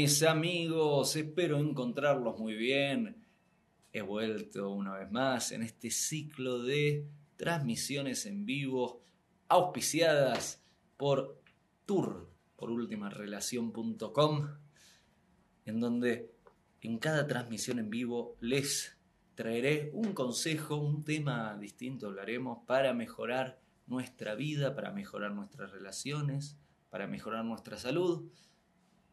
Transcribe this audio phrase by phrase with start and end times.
[0.00, 1.14] mis amigos?
[1.14, 3.22] Espero encontrarlos muy bien.
[3.92, 7.06] He vuelto una vez más en este ciclo de
[7.36, 9.02] transmisiones en vivo
[9.48, 10.64] auspiciadas
[10.96, 11.42] por
[11.84, 14.48] Tour, por ultimarelación.com,
[15.66, 16.32] en donde
[16.80, 18.96] en cada transmisión en vivo les
[19.34, 26.56] traeré un consejo, un tema distinto hablaremos para mejorar nuestra vida, para mejorar nuestras relaciones,
[26.88, 28.30] para mejorar nuestra salud,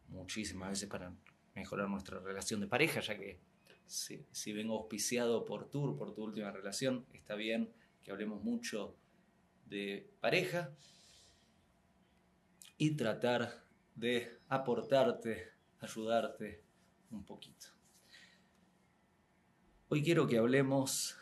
[0.07, 1.13] muchísimas veces para
[1.55, 3.39] mejorar nuestra relación de pareja, ya que
[3.85, 7.71] si, vengo auspiciado por por tu última relación, está bien
[8.03, 8.95] que hablemos mucho
[9.66, 10.71] de pareja
[12.77, 16.63] y tratar de aportarte, ayudarte
[17.11, 17.67] un poquito.
[19.89, 21.17] Hoy quiero que hablemos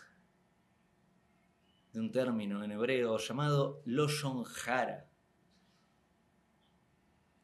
[1.93, 5.07] de un término en hebreo llamado Loshon Hara.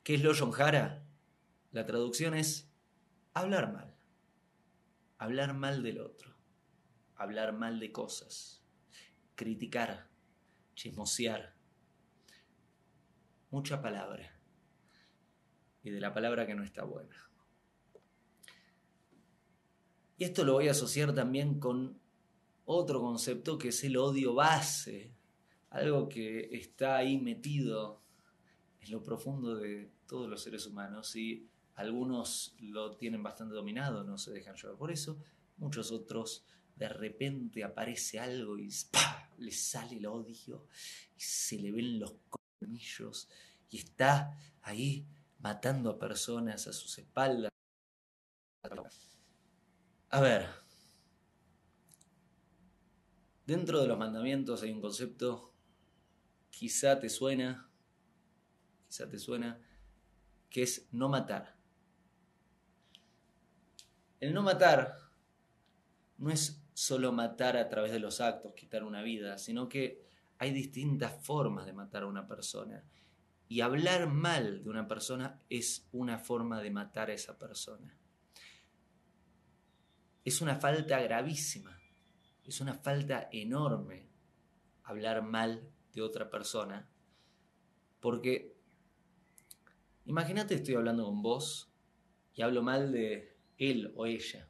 [0.03, 1.05] ¿Qué es Loshon Hara?
[1.71, 2.69] La traducción es
[3.33, 3.95] hablar mal.
[5.17, 6.35] Hablar mal del otro.
[7.15, 8.61] Hablar mal de cosas.
[9.35, 10.09] Criticar.
[10.75, 11.55] Chismosear.
[13.51, 14.37] Mucha palabra.
[15.83, 17.29] Y de la palabra que no está buena.
[20.17, 21.99] Y esto lo voy a asociar también con
[22.65, 25.15] otro concepto que es el odio base.
[25.69, 28.03] Algo que está ahí metido
[28.81, 34.17] en lo profundo de todos los seres humanos y algunos lo tienen bastante dominado, no
[34.17, 35.17] se dejan llevar por eso.
[35.57, 39.29] Muchos otros de repente aparece algo y ¡pah!
[39.37, 40.67] le sale el odio
[41.15, 42.15] y se le ven los
[42.59, 43.27] colmillos
[43.69, 45.07] y está ahí
[45.39, 47.51] matando a personas a sus espaldas.
[50.09, 50.47] A ver,
[53.45, 55.53] dentro de los mandamientos hay un concepto,
[56.49, 57.69] quizá te suena,
[58.87, 59.59] quizá te suena,
[60.49, 61.60] que es no matar.
[64.21, 64.97] El no matar
[66.19, 70.05] no es solo matar a través de los actos, quitar una vida, sino que
[70.37, 72.83] hay distintas formas de matar a una persona.
[73.47, 77.97] Y hablar mal de una persona es una forma de matar a esa persona.
[80.23, 81.75] Es una falta gravísima,
[82.43, 84.07] es una falta enorme
[84.83, 86.87] hablar mal de otra persona,
[87.99, 88.55] porque
[90.05, 91.71] imagínate estoy hablando con vos
[92.35, 93.30] y hablo mal de
[93.61, 94.49] él o ella.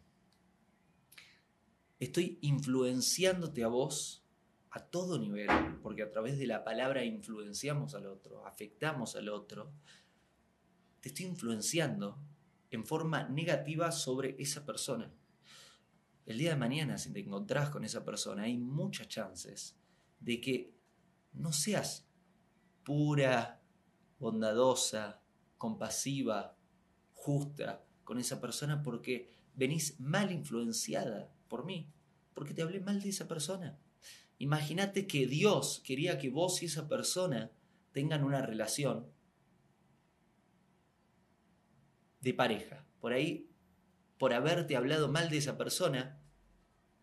[2.00, 4.26] Estoy influenciándote a vos
[4.72, 5.50] a todo nivel,
[5.84, 9.74] porque a través de la palabra influenciamos al otro, afectamos al otro.
[11.02, 12.18] Te estoy influenciando
[12.70, 15.14] en forma negativa sobre esa persona.
[16.26, 19.78] El día de mañana, si te encontrás con esa persona, hay muchas chances
[20.22, 20.74] de que
[21.34, 22.08] no seas
[22.86, 23.62] pura,
[24.20, 25.22] bondadosa,
[25.58, 26.56] compasiva,
[27.14, 31.88] justa, con esa persona porque venís mal influenciada por mí,
[32.34, 33.80] porque te hablé mal de esa persona.
[34.38, 37.52] Imagínate que Dios quería que vos y esa persona
[37.94, 39.08] tengan una relación
[42.20, 42.86] de pareja.
[43.00, 43.48] Por ahí,
[44.18, 46.22] por haberte hablado mal de esa persona,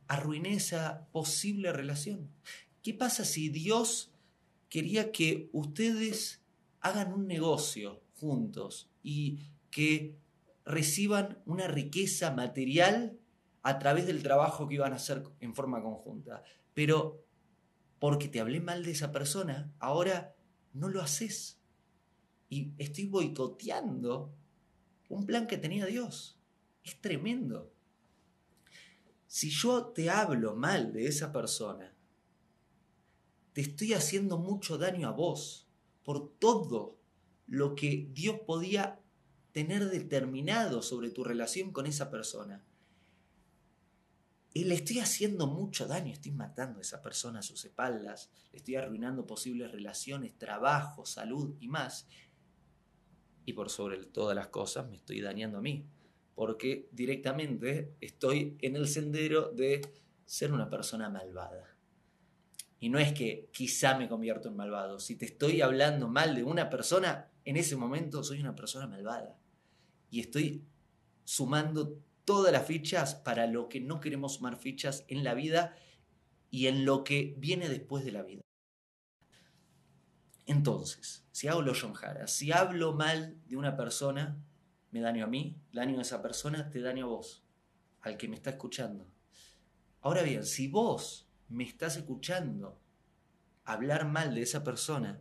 [0.09, 2.29] arruiné esa posible relación.
[2.83, 4.13] ¿Qué pasa si Dios
[4.69, 6.43] quería que ustedes
[6.81, 9.39] hagan un negocio juntos y
[9.71, 10.19] que
[10.69, 13.19] reciban una riqueza material
[13.63, 16.43] a través del trabajo que iban a hacer en forma conjunta.
[16.75, 17.25] Pero
[17.99, 20.37] porque te hablé mal de esa persona, ahora
[20.75, 21.59] no lo haces.
[22.51, 24.35] Y estoy boicoteando
[25.09, 26.39] un plan que tenía Dios.
[26.85, 27.73] Es tremendo.
[29.27, 31.95] Si yo te hablo mal de esa persona,
[33.55, 35.67] te estoy haciendo mucho daño a vos
[36.05, 36.99] por todo
[37.47, 39.01] lo que Dios podía
[39.59, 42.65] tener determinado sobre tu relación con esa persona.
[44.55, 48.59] Y le estoy haciendo mucho daño, estoy matando a esa persona a sus espaldas, le
[48.59, 52.07] estoy arruinando posibles relaciones, trabajo, salud y más.
[53.47, 55.89] Y por sobre todas las cosas me estoy dañando a mí,
[56.37, 59.81] porque directamente estoy en el sendero de
[60.25, 61.77] ser una persona malvada.
[62.79, 66.45] Y no es que quizá me convierto en malvado, si te estoy hablando mal de
[66.45, 69.37] una persona, en ese momento soy una persona malvada
[70.11, 70.65] y estoy
[71.25, 75.77] sumando todas las fichas para lo que no queremos sumar fichas en la vida
[76.51, 78.43] y en lo que viene después de la vida.
[80.47, 81.73] Entonces, si hago lo
[82.03, 84.43] Hara, si hablo mal de una persona,
[84.91, 87.45] me daño a mí, daño a esa persona, te daño a vos,
[88.01, 89.07] al que me está escuchando.
[90.01, 92.81] Ahora bien, si vos me estás escuchando
[93.65, 95.21] hablar mal de esa persona,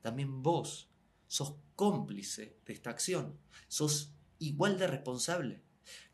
[0.00, 0.91] también vos
[1.32, 5.62] sos cómplice de esta acción, sos igual de responsable.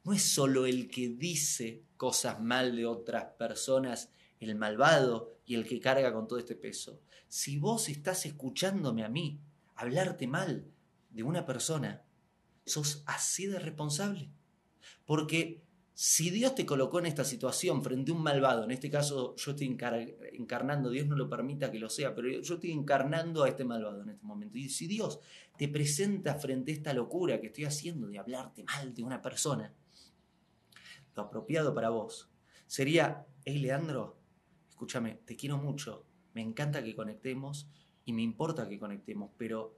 [0.04, 5.66] No es solo el que dice cosas mal de otras personas, el malvado y el
[5.66, 7.00] que carga con todo este peso.
[7.26, 9.40] Si vos estás escuchándome a mí
[9.74, 10.70] hablarte mal
[11.10, 12.04] de una persona,
[12.64, 14.30] sos así de responsable.
[15.04, 15.64] Porque
[16.00, 19.50] si Dios te colocó en esta situación frente a un malvado, en este caso yo
[19.50, 23.64] estoy encarnando, Dios no lo permita que lo sea, pero yo estoy encarnando a este
[23.64, 24.56] malvado en este momento.
[24.58, 25.18] Y si Dios
[25.56, 29.74] te presenta frente a esta locura que estoy haciendo de hablarte mal de una persona,
[31.16, 32.30] lo apropiado para vos
[32.68, 34.20] sería, hey Leandro,
[34.68, 37.66] escúchame, te quiero mucho, me encanta que conectemos
[38.04, 39.76] y me importa que conectemos, pero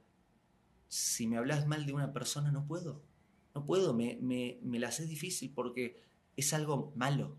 [0.87, 3.01] si me hablas mal de una persona no puedo,
[3.55, 7.37] no puedo, me, me, me la haces difícil porque es algo malo.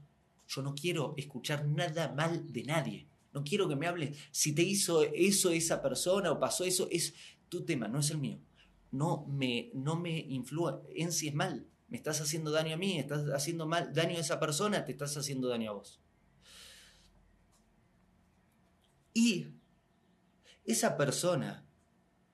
[0.48, 3.06] Yo no quiero escuchar nada mal de nadie.
[3.32, 4.18] No quiero que me hables.
[4.30, 7.14] Si te hizo eso esa persona o pasó eso, es
[7.48, 8.38] tu tema, no es el mío.
[8.90, 11.66] No me, no me influencies mal.
[11.88, 15.16] Me estás haciendo daño a mí, estás haciendo mal, daño a esa persona, te estás
[15.16, 16.00] haciendo daño a vos.
[19.14, 19.48] Y
[20.64, 21.66] esa persona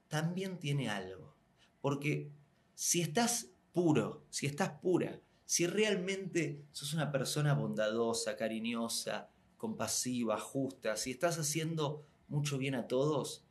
[0.09, 1.35] también tiene algo.
[1.81, 2.31] Porque
[2.75, 10.95] si estás puro, si estás pura, si realmente sos una persona bondadosa, cariñosa, compasiva, justa,
[10.99, 13.47] si estás haciendo mucho bien a todos,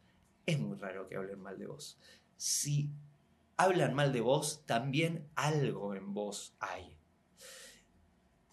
[0.46, 1.98] es muy raro que hablen mal de vos.
[2.36, 2.92] Si
[3.56, 6.96] hablan mal de vos, también algo en vos hay.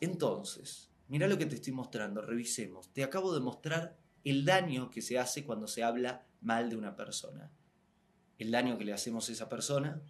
[0.01, 2.95] Entonces, mira lo que te estoy mostrando, revisemos.
[2.95, 6.97] Te acabo de mostrar el daño que se hace cuando se habla mal de una
[6.97, 7.53] persona.
[8.39, 10.01] El daño que le hacemos a esa persona,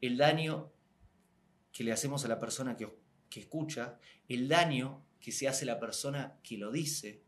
[0.00, 0.72] el daño
[1.76, 2.88] que le hacemos a la persona que,
[3.28, 3.98] que escucha,
[4.30, 7.22] el daño que se hace a la persona que lo dice,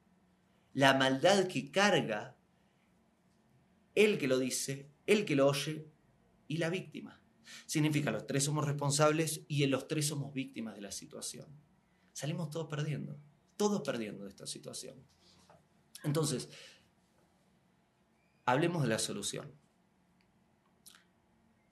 [0.73, 2.35] la maldad que carga
[3.95, 5.87] el que lo dice, el que lo oye
[6.47, 7.21] y la víctima.
[7.67, 11.47] Significa los tres somos responsables y los tres somos víctimas de la situación.
[12.15, 13.21] Salimos todos perdiendo,
[13.59, 14.97] todos perdiendo de esta situación.
[16.05, 16.49] Entonces,
[18.47, 19.53] hablemos de la solución.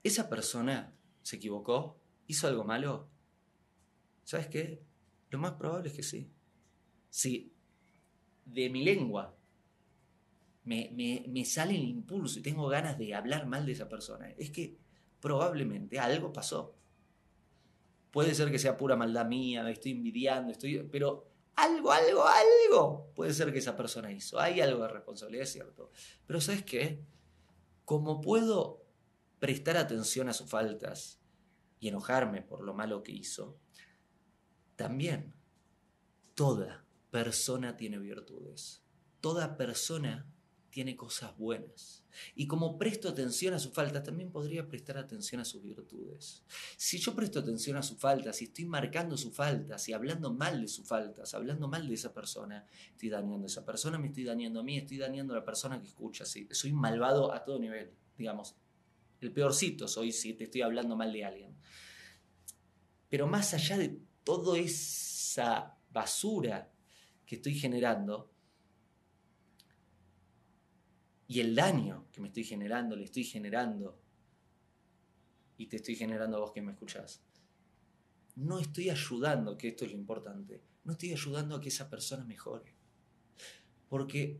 [0.03, 3.09] Esa persona se equivocó, ¿Hizo algo malo?
[4.23, 4.83] ¿Sabes qué?
[5.29, 6.29] Lo más probable es que sí.
[7.09, 7.53] Si
[8.45, 9.35] de mi lengua
[10.65, 10.91] me,
[11.27, 14.77] me, sale el impulso y tengo ganas de hablar mal de esa persona, es que
[15.21, 16.75] probablemente algo pasó.
[18.11, 23.11] Puede ser que sea pura maldad mía, me estoy envidiando, estoy, pero algo, algo, algo
[23.15, 24.39] puede ser que esa persona hizo.
[24.39, 25.91] Hay algo de responsabilidad, es cierto.
[26.25, 27.05] Pero ¿sabes qué?
[27.85, 28.83] Como puedo
[29.39, 31.16] prestar atención a sus faltas
[31.79, 33.59] y enojarme por lo malo que hizo,
[34.75, 35.33] también
[36.35, 38.83] toda persona tiene virtudes.
[39.21, 40.31] Toda persona
[40.69, 42.03] tiene cosas buenas.
[42.35, 46.43] Y como presto atención a sus faltas, también podría prestar atención a sus virtudes.
[46.77, 50.61] Si yo presto atención a sus faltas, si estoy marcando sus faltas y hablando mal
[50.61, 54.23] de sus faltas, hablando mal de esa persona, estoy dañando a esa persona, me estoy
[54.25, 56.25] dañando a mí, estoy dañando a la persona que escucha.
[56.25, 58.55] Soy malvado a todo nivel, digamos.
[59.21, 61.55] El peorcito soy si te estoy hablando mal de alguien.
[63.09, 66.71] Pero más allá de toda esa basura
[67.25, 68.31] que estoy generando
[71.27, 73.99] y el daño que me estoy generando, le estoy generando
[75.57, 77.21] y te estoy generando a vos que me escuchás,
[78.35, 82.23] no estoy ayudando, que esto es lo importante, no estoy ayudando a que esa persona
[82.23, 82.75] mejore.
[83.89, 84.39] Porque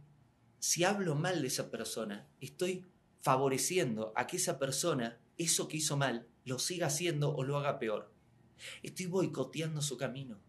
[0.60, 2.86] si hablo mal de esa persona, estoy
[3.28, 7.78] favoreciendo a que esa persona, eso que hizo mal, lo siga haciendo o lo haga
[7.78, 8.10] peor.
[8.84, 10.40] Estoy boicoteando su camino.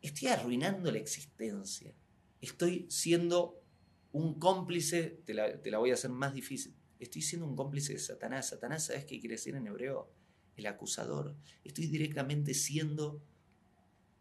[0.00, 1.92] Estoy arruinando la existencia.
[2.40, 3.60] Estoy siendo
[4.12, 6.76] un cómplice, te la, voy a hacer más difícil.
[7.00, 8.50] Estoy siendo un cómplice de Satanás.
[8.50, 10.12] Satanás, ¿sabes qué quiere decir en hebreo?
[10.54, 11.34] El acusador.
[11.64, 13.20] Estoy directamente siendo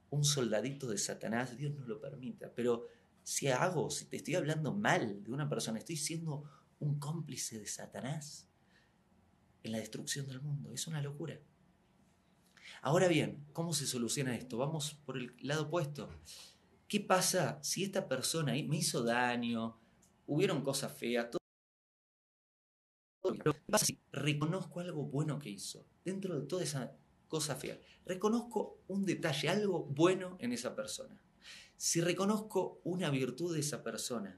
[0.10, 1.56] un soldadito de Satanás.
[1.56, 2.52] Dios no lo permita.
[2.56, 2.88] Pero
[3.30, 7.68] si hago, si te estoy hablando mal de una persona, estoy siendo un cómplice de
[7.68, 8.48] Satanás
[9.62, 10.74] en la destrucción del mundo.
[10.74, 11.40] Es una locura.
[12.82, 14.58] Ahora bien, ¿cómo se soluciona esto?
[14.58, 16.10] Vamos por el lado opuesto.
[16.88, 19.80] ¿Qué pasa si esta persona me hizo daño,
[20.26, 21.40] hubieron cosas feas, todo,
[23.44, 27.80] ¿qué pasa si reconozco algo bueno que hizo dentro de toda esa cosa fea?
[28.08, 31.22] Reconozco un detalle, algo bueno en esa persona.
[31.80, 34.38] Si reconozco una virtud de esa persona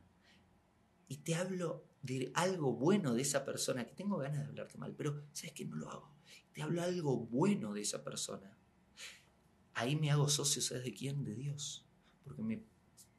[1.08, 4.94] y te hablo de algo bueno de esa persona, que tengo ganas de hablarte mal,
[4.96, 6.14] pero sabes que no lo hago.
[6.54, 8.56] Te hablo algo bueno de esa persona.
[9.74, 11.24] Ahí me hago socio, ¿sabes de quién?
[11.24, 11.84] De Dios.
[12.24, 12.64] Porque me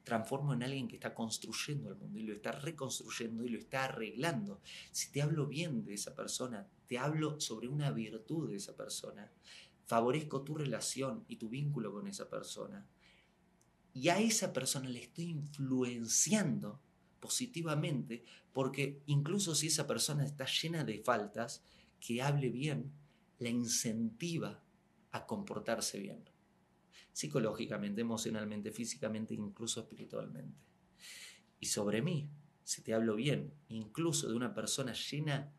[0.05, 3.83] transformo en alguien que está construyendo el mundo y lo está reconstruyendo y lo está
[3.83, 4.61] arreglando.
[4.93, 9.29] Si te hablo bien de esa persona, te hablo sobre una virtud de esa persona,
[9.85, 12.87] favorezco tu relación y tu vínculo con esa persona,
[13.93, 16.81] y a esa persona le estoy influenciando
[17.19, 21.63] positivamente, porque incluso si esa persona está llena de faltas,
[21.99, 22.91] que hable bien,
[23.39, 24.63] la incentiva
[25.11, 26.23] a comportarse bien,
[27.13, 30.59] psicológicamente, emocionalmente, físicamente, incluso espiritualmente.
[31.59, 32.29] Y sobre mí,
[32.63, 35.53] si te hablo bien, incluso de una persona llena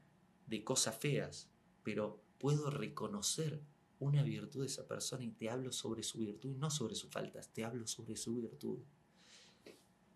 [0.46, 1.50] de cosas feas,
[1.82, 3.62] pero puedo reconocer
[4.04, 7.10] una virtud de esa persona y te hablo sobre su virtud y no sobre sus
[7.10, 8.78] faltas, te hablo sobre su virtud.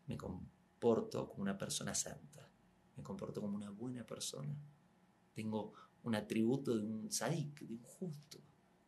[0.06, 2.50] Me comporto como una persona santa,
[2.96, 4.54] me comporto como una buena persona.
[5.34, 8.38] Tengo un atributo de un sadik, de un justo,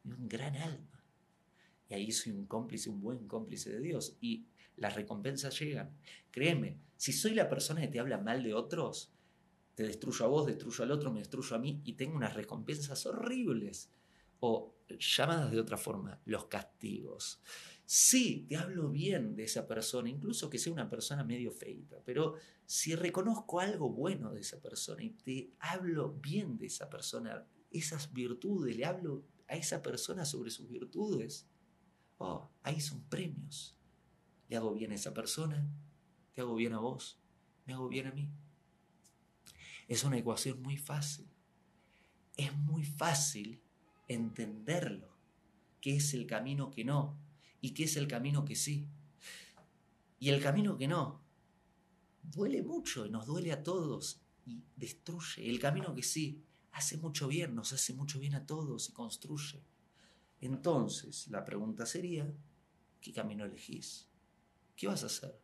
[0.02, 1.04] de un gran alma.
[1.88, 4.16] Y ahí soy un cómplice, un buen cómplice de Dios.
[4.21, 5.97] Y las recompensas llegan.
[6.30, 9.12] Créeme, si soy la persona que te habla mal de otros,
[9.75, 13.07] te destruyo a vos, destruyo al otro, me destruyo a mí y tengo unas recompensas
[13.07, 13.90] horribles.
[14.40, 17.41] O llamadas de otra forma, los castigos.
[17.85, 22.37] Sí, te hablo bien de esa persona, incluso que sea una persona medio feita, pero
[22.65, 28.13] si reconozco algo bueno de esa persona y te hablo bien de esa persona, esas
[28.13, 31.49] virtudes, le hablo a esa persona sobre sus virtudes,
[32.19, 33.77] oh, ahí son premios.
[34.49, 35.69] Le hago bien a esa persona,
[36.33, 37.21] te hago bien a vos,
[37.67, 38.31] me hago bien a mí.
[39.89, 41.29] Es una ecuación muy fácil.
[42.37, 43.61] Es muy fácil
[44.14, 45.09] entenderlo,
[45.81, 47.17] qué es el camino que no
[47.61, 48.87] y qué es el camino que sí.
[50.19, 51.23] Y el camino que no
[52.23, 55.49] duele mucho y nos duele a todos y destruye.
[55.49, 59.62] El camino que sí hace mucho bien, nos hace mucho bien a todos y construye.
[60.40, 62.33] Entonces, la pregunta sería,
[63.00, 64.09] ¿qué camino elegís?
[64.76, 65.38] ¿Qué vas a hacer?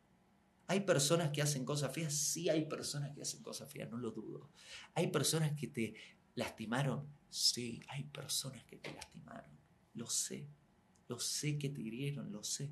[0.68, 2.14] ¿Hay personas que hacen cosas feas?
[2.14, 4.50] Sí, hay personas que hacen cosas feas, no lo dudo.
[4.94, 5.94] ¿Hay personas que te
[6.36, 7.08] lastimaron?
[7.28, 9.50] Sí, hay personas que te lastimaron.
[9.94, 10.46] Lo sé.
[11.08, 12.70] Lo sé que te hirieron, lo sé.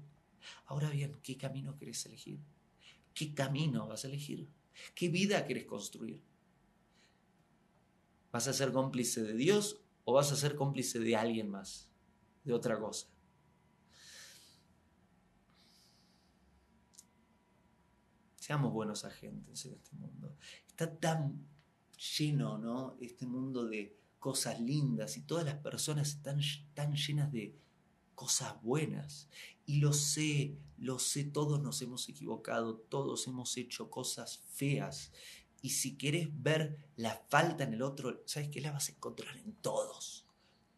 [0.66, 2.38] Ahora bien, ¿qué camino querés elegir?
[3.12, 4.48] ¿Qué camino vas a elegir?
[4.94, 6.22] ¿Qué vida querés construir?
[8.32, 11.90] ¿Vas a ser cómplice de Dios o vas a ser cómplice de alguien más?
[12.42, 13.08] De otra cosa.
[18.36, 20.36] Seamos buenos agentes en este mundo.
[20.66, 21.53] Está tan
[21.96, 22.96] lleno, ¿no?
[23.00, 26.40] Este mundo de cosas lindas y todas las personas están
[26.74, 27.54] tan llenas de
[28.14, 29.28] cosas buenas.
[29.66, 35.12] Y lo sé, lo sé, todos nos hemos equivocado, todos hemos hecho cosas feas.
[35.62, 38.60] Y si quieres ver la falta en el otro, ¿sabes qué?
[38.60, 40.26] La vas a encontrar en todos.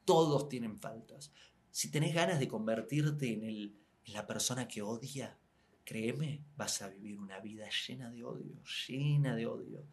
[0.04, 1.32] Todos tienen faltas.
[1.70, 5.36] Si tenés ganas de convertirte en, el, en la persona que odia,
[5.84, 9.84] créeme, vas a vivir una vida llena de odio, llena de odio.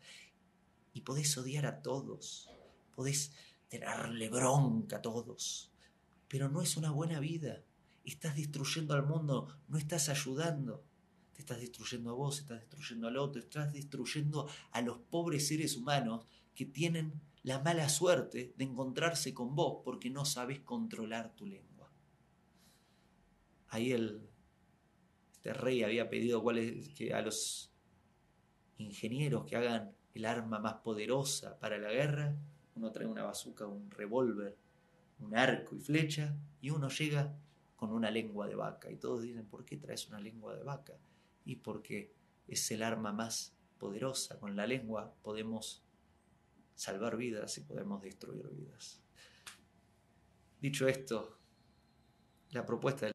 [0.93, 2.49] Y podés odiar a todos,
[2.95, 3.31] podés
[3.67, 5.71] tenerle bronca a todos,
[6.27, 7.63] pero no es una buena vida.
[8.05, 10.83] Estás destruyendo al mundo, no estás ayudando.
[11.33, 15.75] Te estás destruyendo a vos, estás destruyendo al otro, estás destruyendo a los pobres seres
[15.75, 21.47] humanos que tienen la mala suerte de encontrarse con vos porque no sabes controlar tu
[21.47, 21.91] lengua.
[23.69, 24.29] Ahí el
[25.43, 27.69] este rey había pedido a los
[28.77, 32.35] ingenieros que hagan el arma más poderosa para la guerra.
[32.75, 34.57] Uno trae una bazuca, un revólver,
[35.19, 37.35] un arco y flecha, y uno llega
[37.75, 38.91] con una lengua de vaca.
[38.91, 40.93] Y todos dicen, ¿por qué traes una lengua de vaca?
[41.45, 42.13] Y porque
[42.47, 44.39] es el arma más poderosa.
[44.39, 45.83] Con la lengua podemos
[46.75, 49.01] salvar vidas y podemos destruir vidas.
[50.61, 51.37] Dicho esto,
[52.51, 53.12] la propuesta del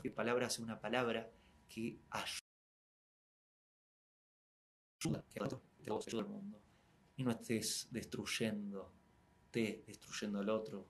[0.00, 1.30] que palabra es una palabra
[1.68, 2.44] que ayuda
[5.30, 5.42] que
[5.90, 6.60] ayuda al mundo.
[7.16, 8.92] Y no estés destruyendo,
[9.50, 10.88] te destruyendo al otro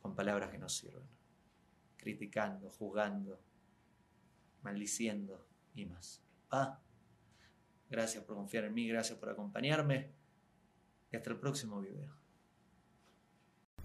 [0.00, 1.08] con palabras que no sirven,
[1.96, 3.40] criticando, juzgando,
[4.62, 6.22] maldiciendo y más.
[6.50, 6.80] Ah,
[7.88, 10.12] gracias por confiar en mí, gracias por acompañarme
[11.10, 12.25] y hasta el próximo video.